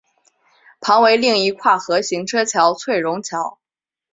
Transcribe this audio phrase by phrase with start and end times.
[0.79, 3.59] 旁为另一跨河行车桥翠榕桥。